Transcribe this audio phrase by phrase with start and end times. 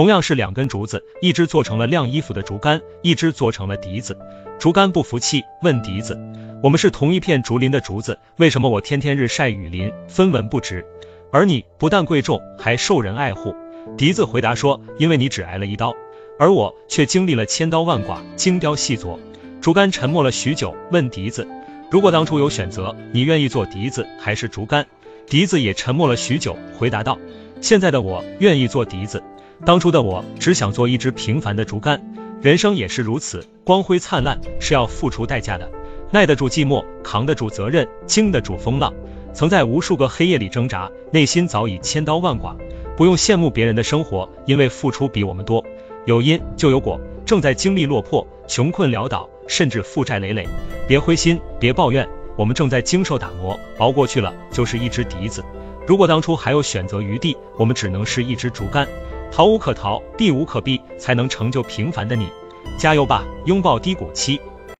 [0.00, 4.16] 同样是两根竹子，一只做成了晾衣服的竹竿，一只做成了笛子。
[4.58, 6.18] 竹竿不服气，问笛子
[6.64, 10.86] ：“我们是同一片竹林的竹子，为什么我天天日晒雨淋，分文不值，
[11.30, 13.54] 而你不但贵重，还受人爱护？”
[13.98, 15.94] 笛子回答说：“因为你只挨了一刀，
[16.38, 19.18] 而我却经历了千刀万剐，精雕细琢。”
[19.60, 21.46] 竹竿沉默了许久，问笛子
[21.92, 24.86] ：“如果当初有选择，你愿意做笛子还是竹竿？”
[25.28, 27.18] 笛子也沉默了许久，回答道
[27.60, 29.22] ：“现在的我愿意做笛子，
[29.64, 32.00] 当初的我只想做一只平凡的竹竿。
[32.40, 35.70] 人生也是如此，光辉灿烂是要付出代价的，
[36.10, 38.94] 耐得住寂寞，扛得住责任，经得住风浪。
[39.34, 42.56] 曾在无数个黑夜里挣扎，内心早已千刀万剐。
[42.96, 45.62] 不用羡慕别人的生活，因为付出比我们多。
[46.06, 50.48] 有因就有果，正在经历落魄、穷困潦倒，甚至负债累累。
[50.88, 55.44] 别灰心，别抱怨。”我们正在经受打磨，熬过去了就是一支笛子。
[55.86, 58.88] 如果当初还有选择余地，我们只能是一支竹竿。
[59.30, 62.28] 逃无可逃，避无可避，才能成就平凡的你。
[62.76, 64.40] 加油吧，拥抱低谷期。